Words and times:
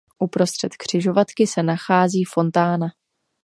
Uprostřed 0.19 0.75
křižovatky 0.77 1.47
se 1.47 1.63
nachází 1.63 2.23
fontána. 2.23 2.87